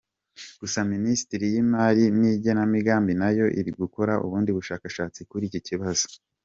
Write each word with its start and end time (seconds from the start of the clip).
Gusa 0.61 0.79
Minisiteri 0.93 1.45
y’Imari 1.53 2.03
n’Igenamigambi 2.19 3.13
nayo 3.21 3.45
iri 3.59 3.71
gukora 3.81 4.13
ubundi 4.25 4.49
bushakashatsi 4.57 5.19
kuri 5.29 5.43
iki 5.49 5.61
kibazo. 5.69 6.05